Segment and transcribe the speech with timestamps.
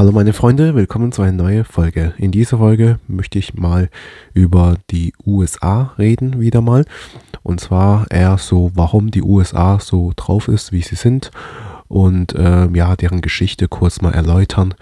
[0.00, 2.14] Hallo meine Freunde, willkommen zu einer neuen Folge.
[2.16, 3.90] In dieser Folge möchte ich mal
[4.32, 6.86] über die USA reden, wieder mal.
[7.42, 11.30] Und zwar eher so, warum die USA so drauf ist, wie sie sind.
[11.86, 14.72] Und äh, ja, deren Geschichte kurz mal erläutern.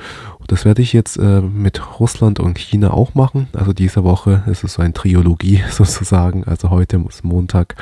[0.48, 3.48] Das werde ich jetzt äh, mit Russland und China auch machen.
[3.52, 6.44] Also diese Woche ist es so eine Triologie sozusagen.
[6.44, 7.76] Also heute ist Montag,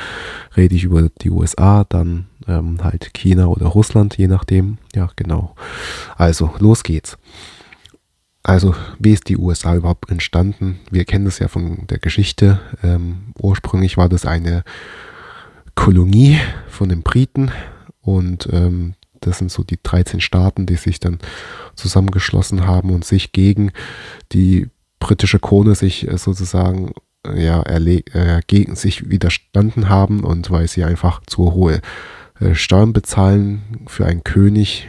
[0.56, 4.78] rede ich über die USA, dann ähm, halt China oder Russland, je nachdem.
[4.94, 5.54] Ja, genau.
[6.16, 7.16] Also, los geht's.
[8.42, 10.80] Also, wie ist die USA überhaupt entstanden?
[10.90, 12.60] Wir kennen das ja von der Geschichte.
[12.82, 14.64] Ähm, ursprünglich war das eine
[15.76, 16.38] Kolonie
[16.68, 17.52] von den Briten
[18.00, 18.94] und ähm,
[19.26, 21.18] das sind so die 13 Staaten, die sich dann
[21.74, 23.72] zusammengeschlossen haben und sich gegen
[24.32, 24.68] die
[24.98, 26.92] britische Krone sich äh, sozusagen
[27.34, 31.80] ja, äh, gegen sich widerstanden haben und weil sie einfach zu hohe
[32.40, 34.88] äh, Steuern bezahlen für einen König,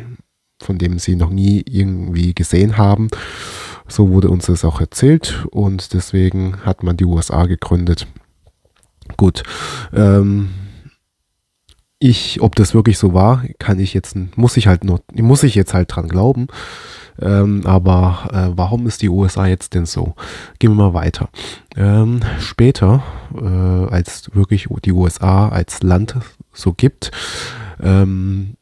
[0.61, 3.09] von dem sie noch nie irgendwie gesehen haben.
[3.87, 8.07] So wurde uns das auch erzählt und deswegen hat man die USA gegründet.
[9.15, 9.43] Gut.
[9.93, 10.49] Ähm,
[11.99, 15.55] ich, ob das wirklich so war, kann ich jetzt, muss ich halt noch, muss ich
[15.55, 16.47] jetzt halt dran glauben.
[17.19, 20.13] Ähm, aber äh, warum ist die USA jetzt denn so?
[20.59, 21.29] Gehen wir mal weiter.
[21.75, 23.03] Ähm, später,
[23.35, 26.15] äh, als wirklich die USA als Land
[26.53, 27.11] so gibt,
[27.81, 28.57] ähm,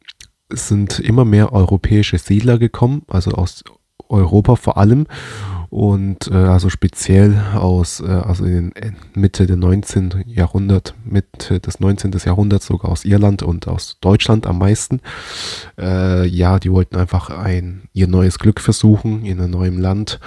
[0.48, 3.64] sind immer mehr europäische Siedler gekommen, also aus
[4.08, 5.06] Europa vor allem
[5.70, 8.72] und äh, also speziell aus, äh, also in
[9.14, 10.24] Mitte des 19.
[10.26, 12.12] Jahrhundert, Mitte des 19.
[12.24, 15.00] Jahrhunderts sogar aus Irland und aus Deutschland am meisten.
[15.78, 20.20] Äh, ja, die wollten einfach ein, ihr neues Glück versuchen in einem neuen Land,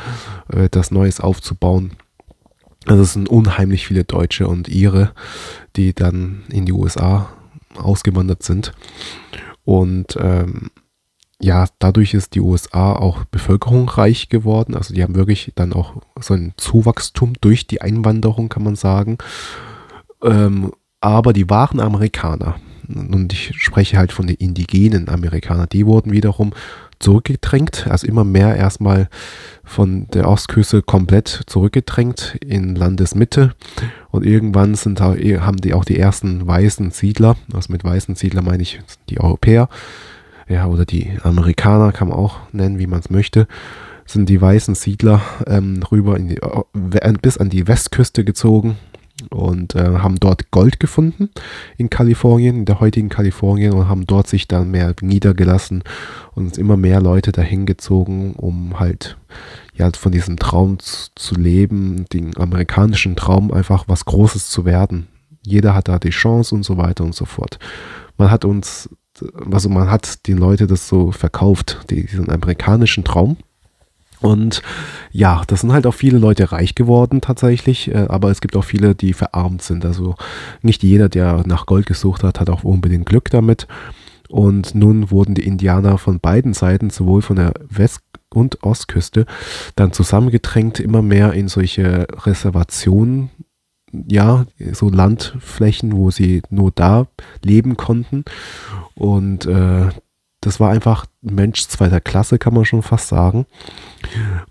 [0.51, 1.91] äh, das Neues aufzubauen.
[2.85, 5.11] Also es sind unheimlich viele Deutsche und Ire,
[5.75, 7.29] die dann in die USA
[7.75, 8.73] ausgewandert sind.
[9.65, 10.71] Und ähm,
[11.41, 14.75] ja, dadurch ist die USA auch bevölkerungsreich geworden.
[14.75, 19.17] Also die haben wirklich dann auch so ein Zuwachstum durch die Einwanderung, kann man sagen.
[20.21, 22.55] Ähm, aber die wahren Amerikaner,
[22.89, 26.51] und ich spreche halt von den indigenen Amerikanern, die wurden wiederum
[26.99, 29.07] zurückgedrängt, also immer mehr erstmal
[29.63, 33.53] von der Ostküste komplett zurückgedrängt in Landesmitte.
[34.11, 38.63] Und irgendwann sind, haben die auch die ersten weißen Siedler, also mit weißen Siedler meine
[38.63, 39.69] ich die Europäer,
[40.49, 43.47] ja, oder die Amerikaner kann man auch nennen, wie man es möchte,
[44.05, 48.77] sind die weißen Siedler ähm, rüber die, äh, bis an die Westküste gezogen
[49.29, 51.29] und äh, haben dort Gold gefunden
[51.77, 55.83] in Kalifornien, in der heutigen Kalifornien und haben dort sich dann mehr niedergelassen
[56.33, 59.17] und immer mehr Leute dahin gezogen, um halt
[59.73, 65.07] ja von diesem Traum zu, zu leben, den amerikanischen Traum einfach was Großes zu werden.
[65.45, 67.59] Jeder hat da die Chance und so weiter und so fort.
[68.17, 68.89] Man hat uns
[69.51, 73.37] also man hat den Leuten das so verkauft, diesen amerikanischen Traum.
[74.21, 74.61] Und
[75.11, 78.65] ja, das sind halt auch viele Leute reich geworden tatsächlich, äh, aber es gibt auch
[78.65, 79.85] viele, die verarmt sind.
[79.85, 80.15] Also
[80.61, 83.67] nicht jeder, der nach Gold gesucht hat, hat auch unbedingt Glück damit.
[84.27, 89.25] Und nun wurden die Indianer von beiden Seiten, sowohl von der West- und Ostküste,
[89.75, 93.31] dann zusammengedrängt, immer mehr in solche Reservationen
[94.07, 97.07] ja, so Landflächen, wo sie nur da
[97.43, 98.23] leben konnten.
[98.99, 99.89] Und äh,
[100.41, 103.45] das war einfach ein Mensch zweiter Klasse, kann man schon fast sagen.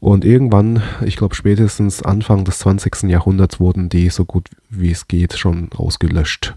[0.00, 3.04] Und irgendwann, ich glaube spätestens Anfang des 20.
[3.04, 6.54] Jahrhunderts, wurden die so gut wie es geht schon ausgelöscht.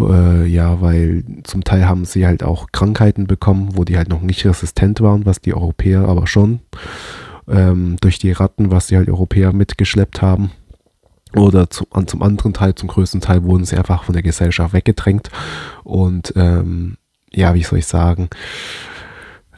[0.00, 4.22] Äh, ja, weil zum Teil haben sie halt auch Krankheiten bekommen, wo die halt noch
[4.22, 6.60] nicht resistent waren, was die Europäer aber schon.
[7.48, 10.50] Ähm, durch die Ratten, was die halt Europäer mitgeschleppt haben.
[11.36, 15.30] Oder zum, zum anderen Teil, zum größten Teil wurden sie einfach von der Gesellschaft weggedrängt
[15.84, 16.96] und ähm,
[17.36, 18.28] ja, wie soll ich sagen,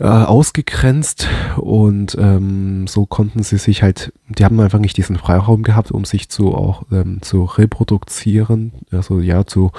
[0.00, 5.62] äh, ausgegrenzt und ähm, so konnten sie sich halt, die haben einfach nicht diesen Freiraum
[5.62, 9.72] gehabt, um sich zu auch ähm, zu reproduzieren, also ja, zu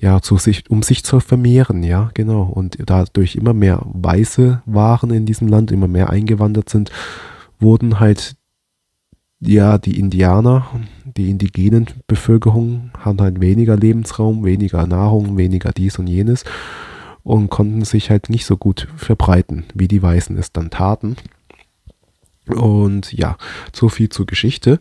[0.00, 2.42] ja, zu sich, um sich zu vermehren, ja, genau.
[2.42, 6.90] Und dadurch immer mehr Weiße waren in diesem Land, immer mehr eingewandert sind,
[7.58, 8.36] wurden halt
[9.40, 10.66] ja die Indianer,
[11.04, 16.44] die indigenen Bevölkerung haben halt weniger Lebensraum, weniger Nahrung, weniger dies und jenes
[17.24, 21.16] und konnten sich halt nicht so gut verbreiten, wie die Weißen es dann taten.
[22.46, 23.36] Und ja,
[23.72, 24.78] so viel zur Geschichte.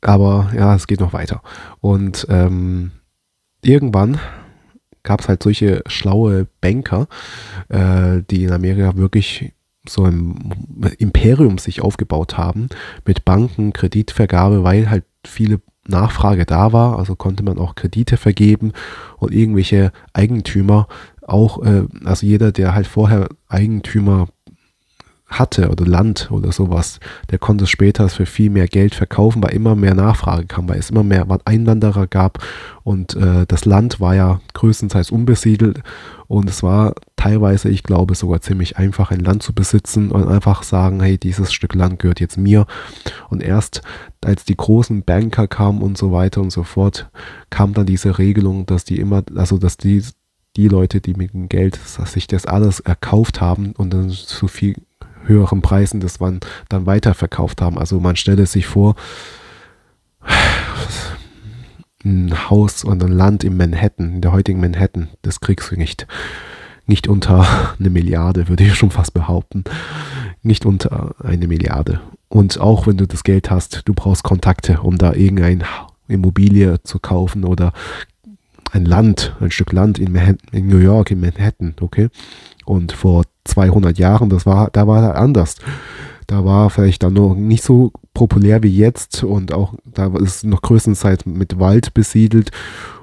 [0.00, 1.42] Aber ja, es geht noch weiter.
[1.80, 2.92] Und ähm,
[3.62, 4.18] irgendwann
[5.02, 7.06] gab es halt solche schlaue Banker,
[7.68, 9.52] äh, die in Amerika wirklich
[9.86, 10.54] so ein
[10.98, 12.68] Imperium sich aufgebaut haben
[13.06, 18.72] mit Banken, Kreditvergabe, weil halt viele Nachfrage da war, also konnte man auch Kredite vergeben
[19.16, 20.86] und irgendwelche Eigentümer
[21.28, 24.28] auch, äh, also jeder, der halt vorher Eigentümer
[25.26, 29.52] hatte oder Land oder sowas, der konnte es später für viel mehr Geld verkaufen, weil
[29.52, 32.42] immer mehr Nachfrage kam, weil es immer mehr Einwanderer gab
[32.82, 35.82] und äh, das Land war ja größtenteils unbesiedelt
[36.28, 40.62] und es war teilweise, ich glaube, sogar ziemlich einfach, ein Land zu besitzen und einfach
[40.62, 42.66] sagen, hey, dieses Stück Land gehört jetzt mir.
[43.30, 43.80] Und erst
[44.22, 47.10] als die großen Banker kamen und so weiter und so fort,
[47.48, 50.02] kam dann diese Regelung, dass die immer, also dass die
[50.58, 54.74] die Leute, die mit dem Geld sich das alles erkauft haben und dann zu viel
[55.24, 57.78] höheren Preisen das dann weiterverkauft haben.
[57.78, 58.96] Also man stelle sich vor,
[62.04, 66.06] ein Haus und ein Land in Manhattan, in der heutigen Manhattan, das kriegst du nicht.
[66.86, 67.46] Nicht unter
[67.78, 69.64] eine Milliarde, würde ich schon fast behaupten.
[70.42, 72.00] Nicht unter eine Milliarde.
[72.28, 75.64] Und auch wenn du das Geld hast, du brauchst Kontakte, um da irgendeine
[76.08, 77.72] Immobilie zu kaufen oder
[78.72, 80.14] ein Land, ein Stück Land in,
[80.52, 82.08] in New York, in Manhattan, okay?
[82.64, 85.56] Und vor 200 Jahren, das war, da war er anders.
[86.26, 90.60] Da war vielleicht dann noch nicht so populär wie jetzt und auch da ist noch
[90.60, 92.50] größtenteils mit Wald besiedelt.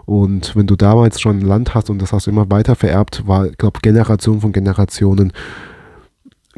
[0.06, 3.48] Und wenn du damals schon Land hast und das hast du immer weiter vererbt, war,
[3.50, 5.34] glaube, Generation von Generationen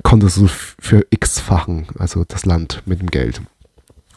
[0.03, 3.41] konntest du für x-fachen, also das Land mit dem Geld.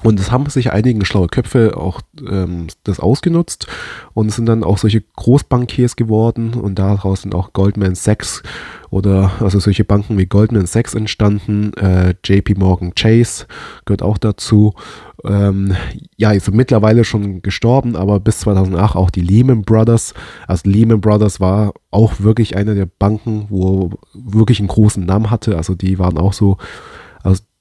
[0.02, 3.66] Und es haben sich einige schlaue Köpfe auch ähm, das ausgenutzt
[4.14, 8.42] und es sind dann auch solche Großbankiers geworden und daraus sind auch Goldman Sachs
[8.88, 13.46] oder also solche Banken wie Goldman Sachs entstanden, äh, JP Morgan Chase
[13.84, 14.74] gehört auch dazu.
[15.22, 15.76] Ähm,
[16.16, 20.14] ja, ist mittlerweile schon gestorben, aber bis 2008 auch die Lehman Brothers.
[20.46, 25.56] Also Lehman Brothers war auch wirklich eine der Banken, wo wirklich einen großen Namen hatte.
[25.58, 26.56] Also die waren auch so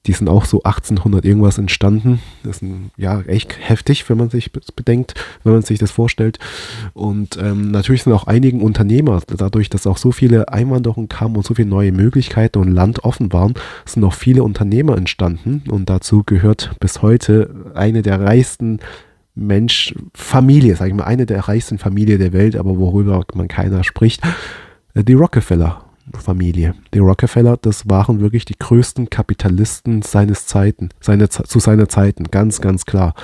[0.06, 2.20] die sind auch so 1800 irgendwas entstanden.
[2.42, 5.14] Das ist ein, ja echt heftig, wenn man sich bedenkt,
[5.44, 6.38] wenn man sich das vorstellt.
[6.94, 11.44] Und ähm, natürlich sind auch einige Unternehmer, dadurch, dass auch so viele Einwanderungen kamen und
[11.44, 13.54] so viele neue Möglichkeiten und Land offen waren,
[13.84, 15.64] sind auch viele Unternehmer entstanden.
[15.68, 18.80] Und dazu gehört bis heute eine der reichsten
[19.34, 23.84] Mensch, Familie, sage ich mal, eine der reichsten Familien der Welt, aber worüber man keiner
[23.84, 24.22] spricht,
[24.94, 25.89] äh, die Rockefeller.
[26.18, 26.74] Familie.
[26.94, 32.60] Die Rockefeller, das waren wirklich die größten Kapitalisten seines Zeiten, seine, zu seiner Zeiten, ganz,
[32.60, 33.14] ganz klar.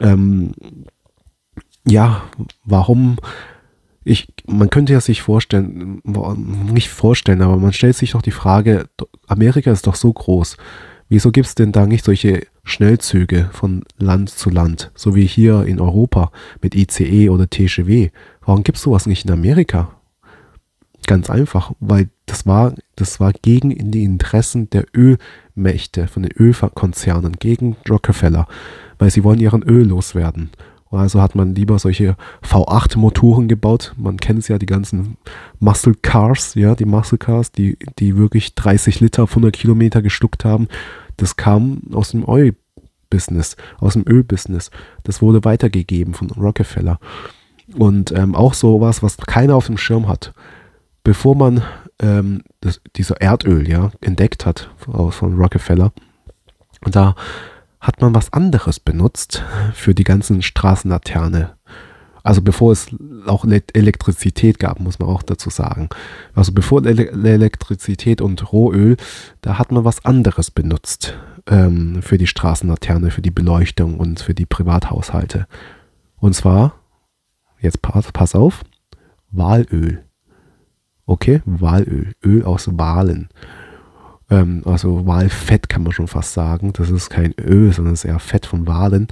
[0.00, 0.52] Ähm,
[1.86, 2.22] ja,
[2.64, 3.16] warum?
[4.02, 6.00] Ich, man könnte ja sich vorstellen,
[6.72, 8.88] nicht vorstellen, aber man stellt sich doch die Frage,
[9.26, 10.56] Amerika ist doch so groß.
[11.08, 15.64] Wieso gibt es denn da nicht solche Schnellzüge von Land zu Land, so wie hier
[15.64, 16.30] in Europa
[16.62, 18.10] mit ICE oder TGW?
[18.46, 19.99] Warum gibt es sowas nicht in Amerika?
[21.10, 27.32] Ganz einfach, weil das war, das war gegen die Interessen der Ölmächte, von den Ölkonzernen,
[27.40, 28.46] gegen Rockefeller,
[28.96, 30.50] weil sie wollen ihren Öl loswerden.
[30.92, 32.14] Also hat man lieber solche
[32.44, 33.92] V8-Motoren gebaut.
[33.96, 35.16] Man kennt es ja, die ganzen
[35.58, 40.44] Muscle Cars, ja, die Muscle Cars, die, die wirklich 30 Liter auf 100 Kilometer geschluckt
[40.44, 40.68] haben.
[41.16, 44.70] Das kam aus dem Oil-Business, aus dem Ölbusiness.
[45.02, 47.00] Das wurde weitergegeben von Rockefeller.
[47.76, 50.32] Und ähm, auch sowas, was keiner auf dem Schirm hat
[51.02, 51.62] bevor man
[52.00, 55.92] ähm, das, dieser Erdöl ja entdeckt hat von Rockefeller,
[56.82, 57.14] da
[57.80, 59.42] hat man was anderes benutzt
[59.72, 61.56] für die ganzen Straßenlaterne.
[62.22, 62.88] Also bevor es
[63.26, 65.88] auch Elektrizität gab, muss man auch dazu sagen.
[66.34, 68.96] Also bevor Elektrizität und Rohöl,
[69.40, 74.34] da hat man was anderes benutzt ähm, für die Straßenlaterne, für die Beleuchtung und für
[74.34, 75.46] die Privathaushalte.
[76.18, 76.74] Und zwar,
[77.60, 78.64] jetzt pass, pass auf,
[79.30, 80.04] Walöl.
[81.10, 83.30] Okay, Walöl, Öl aus Walen.
[84.30, 86.72] Ähm, also Walfett kann man schon fast sagen.
[86.72, 89.08] Das ist kein Öl, sondern es ist eher Fett von Walen.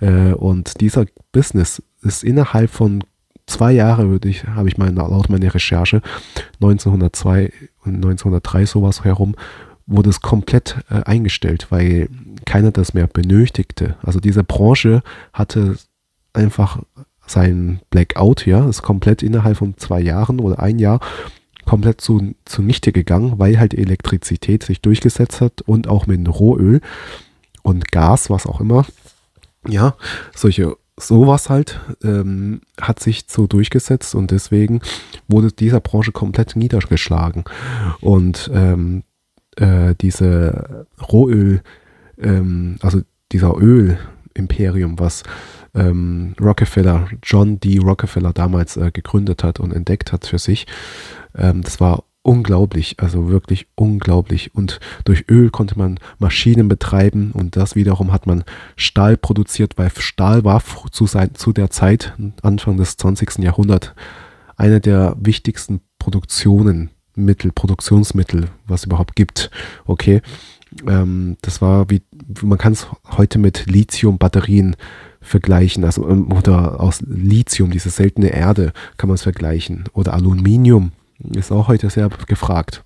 [0.00, 3.02] Äh, und dieser Business ist innerhalb von
[3.46, 6.02] zwei Jahren, würde ich, habe ich mal laut meiner Recherche,
[6.56, 7.50] 1902
[7.86, 9.34] und 1903 sowas herum,
[9.86, 12.10] wurde es komplett äh, eingestellt, weil
[12.44, 13.96] keiner das mehr benötigte.
[14.02, 15.78] Also diese Branche hatte
[16.34, 16.80] einfach
[17.30, 21.00] sein Blackout, ja, ist komplett innerhalb von zwei Jahren oder ein Jahr
[21.64, 26.80] komplett zu, zunichte gegangen, weil halt Elektrizität sich durchgesetzt hat und auch mit Rohöl
[27.62, 28.86] und Gas, was auch immer.
[29.68, 29.94] Ja,
[30.34, 34.80] solche sowas halt ähm, hat sich so durchgesetzt und deswegen
[35.28, 37.44] wurde dieser Branche komplett niedergeschlagen.
[38.00, 39.04] Und ähm,
[39.56, 41.62] äh, diese Rohöl,
[42.18, 43.00] ähm, also
[43.32, 45.22] dieser Ölimperium, was
[45.74, 47.78] ähm, Rockefeller, John D.
[47.78, 50.66] Rockefeller damals äh, gegründet hat und entdeckt hat für sich.
[51.36, 54.54] Ähm, das war unglaublich, also wirklich unglaublich.
[54.54, 58.44] Und durch Öl konnte man Maschinen betreiben und das wiederum hat man
[58.76, 63.38] Stahl produziert, weil Stahl war zu, sein, zu der Zeit, Anfang des 20.
[63.38, 63.92] Jahrhunderts,
[64.56, 69.50] eine der wichtigsten Produktionen Mittel, Produktionsmittel, was es überhaupt gibt.
[69.86, 70.22] Okay.
[70.86, 72.02] Ähm, das war wie,
[72.42, 72.86] man kann es
[73.16, 74.76] heute mit Lithium-Batterien
[75.20, 79.84] vergleichen, also ähm, oder aus Lithium, diese seltene Erde, kann man es vergleichen.
[79.92, 82.82] Oder Aluminium ist auch heute sehr gefragt.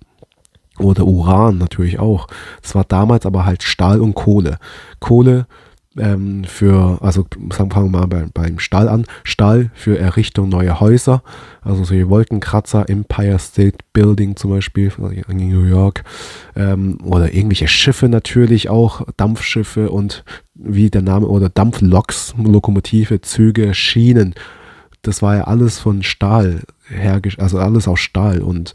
[0.77, 2.27] Oder Uran natürlich auch.
[2.61, 4.57] Das war damals aber halt Stahl und Kohle.
[4.99, 5.47] Kohle
[5.97, 11.23] ähm, für, also sagen wir mal bei, beim Stahl an, Stahl für Errichtung neuer Häuser,
[11.61, 14.91] also solche Wolkenkratzer, Empire State Building zum Beispiel
[15.27, 16.03] in New York,
[16.55, 20.23] ähm, oder irgendwelche Schiffe natürlich auch, Dampfschiffe und
[20.55, 24.35] wie der Name, oder Dampfloks, Lokomotive, Züge, Schienen.
[25.01, 28.73] Das war ja alles von Stahl hergestellt, also alles aus Stahl und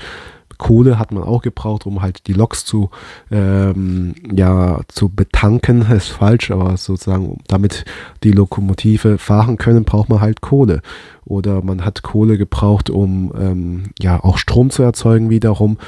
[0.60, 2.90] Kohle hat man auch gebraucht, um halt die Loks zu,
[3.30, 7.84] ähm, ja, zu betanken, ist falsch, aber sozusagen, damit
[8.22, 10.82] die Lokomotive fahren können, braucht man halt Kohle.
[11.24, 15.78] Oder man hat Kohle gebraucht, um ähm, ja auch Strom zu erzeugen wiederum.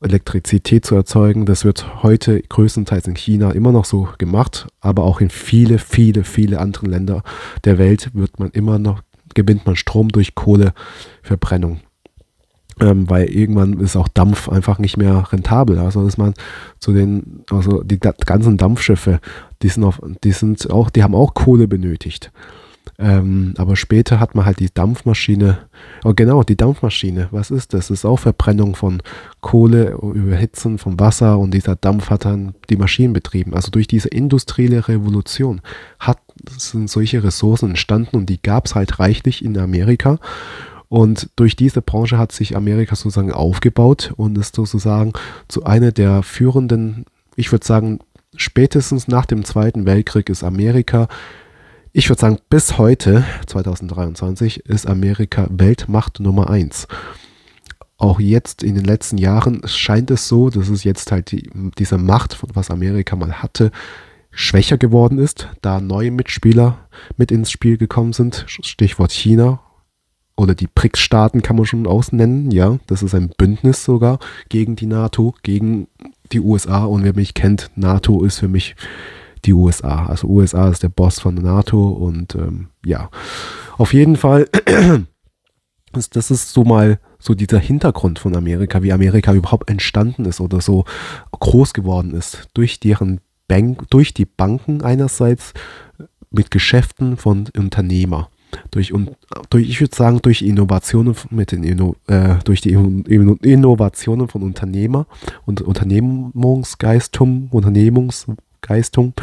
[0.00, 1.46] Elektrizität zu erzeugen.
[1.46, 6.24] Das wird heute größtenteils in China immer noch so gemacht, aber auch in viele, viele,
[6.24, 7.22] viele anderen Länder
[7.64, 9.02] der Welt wird man immer noch,
[9.34, 11.80] gewinnt man Strom durch Kohleverbrennung
[12.80, 15.78] ähm, weil irgendwann ist auch Dampf einfach nicht mehr rentabel.
[15.78, 16.34] Also dass man
[16.78, 19.20] zu den, also die ganzen Dampfschiffe,
[19.62, 22.30] die sind, auf, die sind auch, die haben auch Kohle benötigt.
[22.98, 25.58] Ähm, aber später hat man halt die Dampfmaschine,
[26.04, 27.88] oh genau, die Dampfmaschine, was ist das?
[27.88, 29.02] Das ist auch Verbrennung von
[29.40, 33.54] Kohle, Überhitzen von Wasser und dieser Dampf hat dann die Maschinen betrieben.
[33.54, 35.60] Also durch diese industrielle Revolution
[35.98, 36.18] hat,
[36.56, 40.18] sind solche Ressourcen entstanden und die gab es halt reichlich in Amerika.
[40.88, 45.12] Und durch diese Branche hat sich Amerika sozusagen aufgebaut und ist sozusagen
[45.48, 47.98] zu einer der führenden, ich würde sagen,
[48.36, 51.08] spätestens nach dem Zweiten Weltkrieg ist Amerika,
[51.96, 56.88] ich würde sagen, bis heute, 2023, ist Amerika Weltmacht Nummer eins.
[57.96, 61.48] Auch jetzt in den letzten Jahren scheint es so, dass es jetzt halt die,
[61.78, 63.70] diese Macht, was Amerika mal hatte,
[64.30, 66.86] schwächer geworden ist, da neue Mitspieler
[67.16, 68.44] mit ins Spiel gekommen sind.
[68.46, 69.60] Stichwort China
[70.36, 72.76] oder die BRICS-Staaten kann man schon ausnennen, ja.
[72.88, 74.18] Das ist ein Bündnis sogar
[74.50, 75.88] gegen die NATO, gegen
[76.30, 76.84] die USA.
[76.84, 78.76] Und wer mich kennt, NATO ist für mich
[79.46, 80.06] die USA.
[80.06, 83.10] Also USA ist der Boss von der NATO und ähm, ja,
[83.78, 84.48] auf jeden Fall,
[85.92, 90.60] das ist so mal so dieser Hintergrund von Amerika, wie Amerika überhaupt entstanden ist oder
[90.60, 90.84] so
[91.32, 95.54] groß geworden ist durch deren Bank, durch die Banken einerseits
[96.30, 98.28] mit Geschäften von Unternehmer
[98.70, 98.92] durch,
[99.50, 105.06] durch ich würde sagen, durch Innovationen mit den Inno, äh, durch die Innovationen von Unternehmer
[105.44, 107.48] und Unternehmungsgeistum,
[108.56, 109.14] Unternehmungsgeistum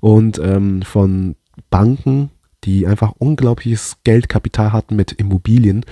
[0.00, 1.36] und ähm, von
[1.70, 2.30] Banken,
[2.64, 5.84] die einfach unglaubliches Geldkapital hatten mit Immobilien.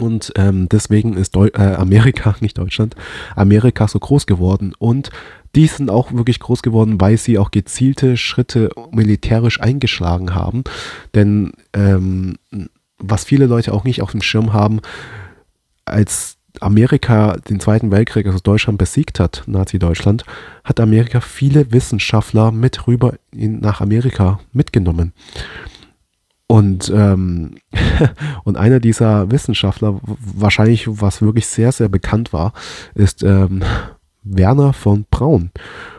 [0.00, 2.94] Und ähm, deswegen ist Deu äh, Amerika, nicht Deutschland,
[3.34, 4.74] Amerika so groß geworden.
[4.78, 5.10] Und
[5.54, 10.64] die sind auch wirklich groß geworden, weil sie auch gezielte Schritte militärisch eingeschlagen haben.
[11.14, 12.36] Denn ähm,
[12.98, 14.80] was viele Leute auch nicht auf dem Schirm haben,
[15.84, 20.24] als Amerika den Zweiten Weltkrieg, also Deutschland besiegt hat, Nazi-Deutschland,
[20.62, 25.12] hat Amerika viele Wissenschaftler mit rüber in, nach Amerika mitgenommen.
[26.46, 27.56] Und, ähm,
[28.44, 32.52] und einer dieser Wissenschaftler, wahrscheinlich was wirklich sehr, sehr bekannt war,
[32.94, 33.62] ist ähm,
[34.22, 35.50] Werner von Braun.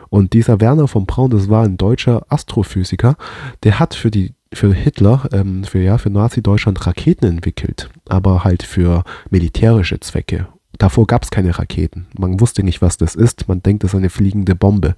[0.08, 3.16] Und dieser Werner von Braun, das war ein deutscher Astrophysiker,
[3.64, 8.62] der hat für die für Hitler, ähm, für ja, für Nazi-Deutschland Raketen entwickelt, aber halt
[8.62, 10.48] für militärische Zwecke.
[10.78, 12.06] Davor gab es keine Raketen.
[12.18, 13.48] Man wusste nicht, was das ist.
[13.48, 14.94] Man denkt, das ist eine fliegende Bombe.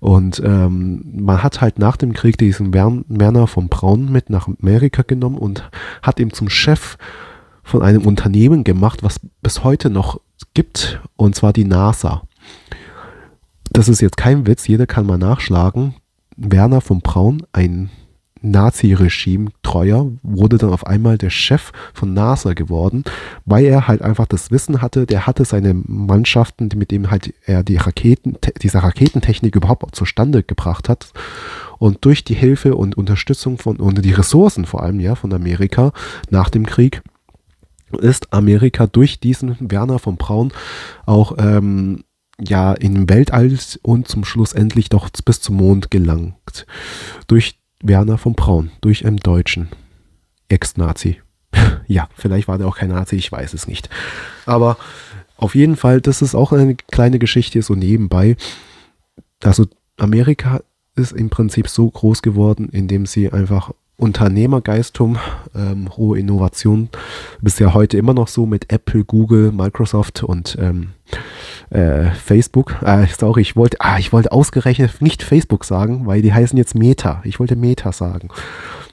[0.00, 5.02] Und ähm, man hat halt nach dem Krieg diesen Werner von Braun mit nach Amerika
[5.02, 5.68] genommen und
[6.02, 6.98] hat ihn zum Chef
[7.62, 10.20] von einem Unternehmen gemacht, was bis heute noch
[10.52, 12.22] gibt, und zwar die NASA
[13.70, 15.94] das ist jetzt kein Witz, jeder kann mal nachschlagen.
[16.36, 17.90] Werner von Braun, ein
[18.42, 23.04] Nazi-Regime treuer, wurde dann auf einmal der Chef von NASA geworden,
[23.44, 27.62] weil er halt einfach das Wissen hatte, der hatte seine Mannschaften, mit dem halt er
[27.62, 31.12] die Raketen, diese Raketentechnik überhaupt zustande gebracht hat.
[31.78, 35.92] Und durch die Hilfe und Unterstützung von und die Ressourcen vor allem ja von Amerika
[36.30, 37.02] nach dem Krieg
[38.00, 40.52] ist Amerika durch diesen Werner von Braun
[41.06, 42.04] auch ähm,
[42.40, 46.66] ja in Weltall und zum Schluss endlich doch bis zum Mond gelangt.
[47.26, 49.68] Durch Werner von Braun, durch einen Deutschen.
[50.48, 51.20] Ex-Nazi.
[51.86, 53.88] ja, vielleicht war der auch kein Nazi, ich weiß es nicht.
[54.46, 54.76] Aber
[55.36, 58.36] auf jeden Fall, das ist auch eine kleine Geschichte so nebenbei.
[59.42, 59.66] Also
[59.96, 60.60] Amerika
[60.96, 65.18] ist im Prinzip so groß geworden, indem sie einfach Unternehmergeistum,
[65.54, 66.88] ähm, hohe Innovation.
[67.40, 70.90] Bisher heute immer noch so mit Apple, Google, Microsoft und ähm,
[71.70, 72.76] äh, Facebook.
[72.82, 76.74] Äh, sorry, ich wollte, ah, ich wollte ausgerechnet nicht Facebook sagen, weil die heißen jetzt
[76.74, 77.20] Meta.
[77.24, 78.28] Ich wollte Meta sagen.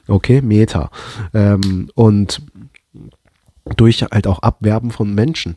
[0.07, 0.89] Okay, Meta.
[1.33, 2.41] Ähm, und
[3.75, 5.55] durch halt auch Abwerben von Menschen.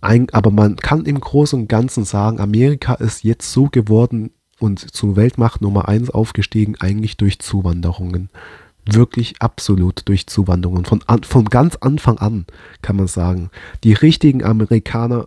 [0.00, 4.78] Ein, aber man kann im Großen und Ganzen sagen, Amerika ist jetzt so geworden und
[4.78, 8.28] zur Weltmacht Nummer eins aufgestiegen, eigentlich durch Zuwanderungen
[8.86, 10.84] wirklich absolut durch Zuwanderungen.
[10.84, 12.46] Von, an, von ganz Anfang an
[12.82, 13.50] kann man sagen,
[13.82, 15.26] die richtigen Amerikaner,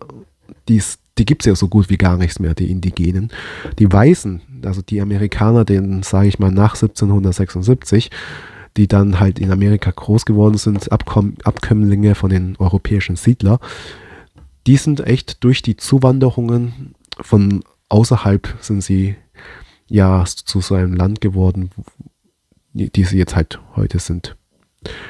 [0.68, 3.30] die's, die gibt es ja so gut wie gar nichts mehr, die Indigenen.
[3.78, 8.10] Die Weißen, also die Amerikaner, den sage ich mal nach 1776,
[8.76, 13.58] die dann halt in Amerika groß geworden sind, Abkomm Abkömmlinge von den europäischen Siedlern,
[14.66, 19.16] die sind echt durch die Zuwanderungen von außerhalb sind sie
[19.88, 21.70] ja zu so einem Land geworden,
[22.72, 24.37] die sie jetzt halt heute sind.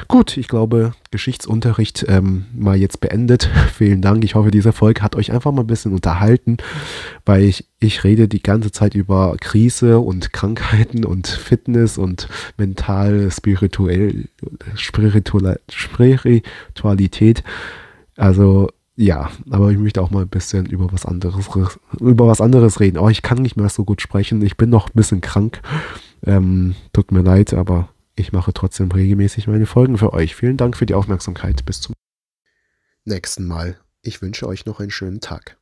[0.09, 3.51] Gut, ich glaube, Geschichtsunterricht ähm, mal jetzt beendet.
[3.75, 4.25] Vielen Dank.
[4.25, 6.57] Ich hoffe, diese Folge hat euch einfach mal ein bisschen unterhalten,
[7.25, 13.31] weil ich, ich rede die ganze Zeit über Krise und Krankheiten und Fitness und mental,
[13.31, 14.29] spirituell,
[14.75, 17.43] spiritual, Spiritualität.
[18.17, 18.69] Also
[19.01, 21.49] ja, aber ich möchte auch mal ein bisschen über was anderes,
[22.01, 22.99] über was anderes reden.
[22.99, 24.43] Oh, ich kann nicht mehr so gut sprechen.
[24.43, 25.61] Ich bin noch ein bisschen krank.
[26.27, 30.35] Ähm, tut mir leid, aber ich mache trotzdem regelmäßig meine Folgen für euch.
[30.35, 31.65] Vielen Dank für die Aufmerksamkeit.
[31.65, 31.95] Bis zum
[33.05, 33.79] nächsten Mal.
[34.03, 35.58] Ich wünsche euch noch einen schönen Tag.